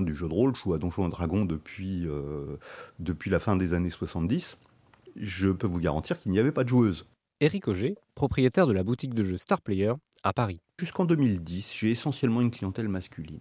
[0.00, 2.06] du jeu de rôle, je joue à Donjons et Dragons depuis,
[2.98, 4.56] depuis la fin des années 70.
[5.16, 7.06] Je peux vous garantir qu'il n'y avait pas de joueuses.
[7.40, 9.92] Eric Auger, propriétaire de la boutique de jeux Star Player
[10.22, 10.60] à Paris.
[10.78, 13.40] Jusqu'en 2010, j'ai essentiellement une clientèle masculine.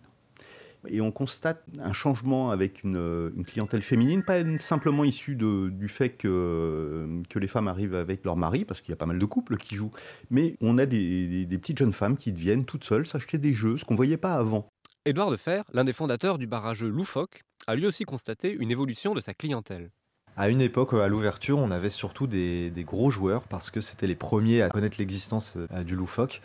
[0.87, 7.21] Et on constate un changement avec une, clientèle féminine, pas simplement issue du fait que,
[7.29, 9.57] que les femmes arrivent avec leur mari, parce qu'il y a pas mal de couples
[9.57, 9.91] qui jouent,
[10.31, 13.85] mais on a des, petites jeunes femmes qui deviennent toutes seules s'acheter des jeux, ce
[13.85, 14.70] qu'on ne voyait pas avant.
[15.03, 19.21] Édouard Defer, l'un des fondateurs du barrageux Loufoque, a lui aussi constaté une évolution de
[19.21, 19.89] sa clientèle.
[20.37, 24.13] À une époque, à l'ouverture, on avait surtout des, gros joueurs parce que c'était les
[24.13, 26.39] premiers à connaître l'existence euh, du loufoque.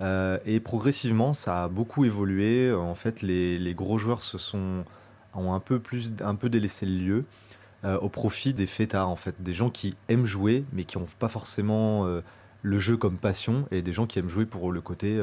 [0.00, 2.72] Euh, et progressivement, ça a beaucoup évolué.
[2.72, 4.84] En fait, les, gros joueurs se sont,
[5.34, 7.24] ont un peu, plus, un peu délaissé le lieu
[7.84, 9.40] euh, au profit des fêtards, en fait.
[9.40, 12.08] Des gens qui aiment jouer, mais qui n'ont pas forcément
[12.62, 15.20] le jeu comme passion, et des gens qui aiment jouer pour le côté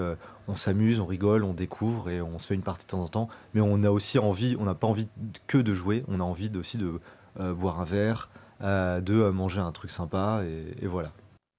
[0.48, 3.08] on s'amuse, on rigole, on découvre et on se fait une partie de temps en
[3.08, 3.30] temps.
[3.54, 5.08] Mais on a aussi envie, on n'a pas envie
[5.46, 7.00] que de jouer, on a envie aussi de
[7.40, 8.30] euh, boire un verre,
[8.62, 11.12] euh, de euh, manger un truc sympa, et, voilà.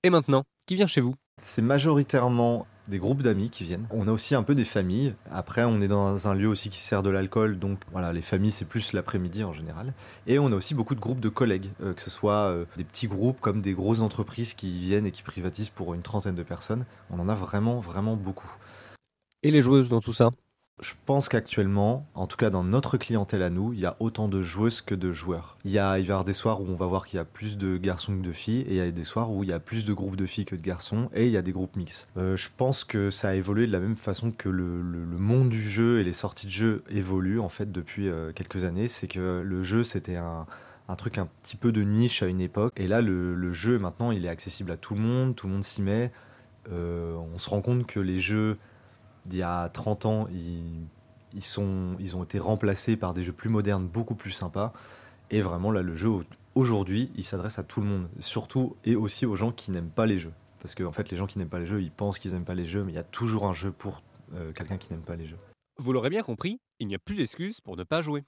[0.03, 1.15] Et maintenant, qui vient chez vous?
[1.41, 3.87] C'est majoritairement des groupes d'amis qui viennent.
[3.91, 5.15] On a aussi un peu des familles.
[5.31, 8.51] Après, on est dans un lieu aussi qui sert de l'alcool, donc voilà, les familles,
[8.51, 9.93] c'est plus l'après-midi en général.
[10.27, 13.41] Et on a aussi beaucoup de groupes de collègues, que ce soit des petits groupes
[13.41, 16.85] comme des grosses entreprises qui viennent et qui privatisent pour une trentaine de personnes.
[17.11, 18.51] On en a vraiment, vraiment beaucoup.
[19.43, 20.31] Et les joueuses dans tout ça?
[20.81, 24.29] Je pense qu'actuellement, en tout cas dans notre clientèle à nous, il y a autant
[24.29, 25.57] de joueuses que de joueurs.
[25.65, 27.25] Il, y a, il y avoir des soirs où on va voir qu'il y a
[27.25, 29.53] plus de garçons que de filles, et il y a des soirs où il y
[29.53, 31.77] a plus de groupes de filles que de garçons, et il y a des groupes
[31.77, 32.09] mixtes.
[32.17, 34.83] Euh, je pense que ça a évolué de la même façon que le,
[35.19, 38.89] monde du jeu et les sorties de jeux évoluent en fait depuis euh, quelques années.
[38.89, 40.47] C'est que le jeu c'était un,
[40.97, 44.25] truc un petit peu de niche à une époque, et là le, jeu maintenant il
[44.25, 46.13] est accessible à tout le monde, tout le monde s'y met.
[46.71, 48.59] Euh, on se rend compte que les jeux
[49.29, 54.15] d'il y a 30 ans, ils, ont été remplacés par des jeux plus modernes, beaucoup
[54.15, 54.73] plus sympas.
[55.31, 56.11] Et vraiment, là, le jeu,
[56.55, 58.09] aujourd'hui, il s'adresse à tout le monde.
[58.19, 60.33] Surtout et aussi aux gens qui n'aiment pas les jeux.
[60.61, 62.45] Parce qu'en en fait, les gens qui n'aiment pas les jeux, ils pensent qu'ils n'aiment
[62.45, 64.03] pas les jeux, mais il y a toujours un jeu pour
[64.35, 65.39] euh, quelqu'un qui n'aime pas les jeux.
[65.77, 68.25] Vous l'aurez bien compris, il n'y a plus d'excuses pour ne pas jouer.